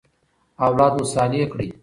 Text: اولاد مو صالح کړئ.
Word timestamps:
اولاد 0.65 0.91
مو 0.97 1.05
صالح 1.13 1.43
کړئ. 1.51 1.69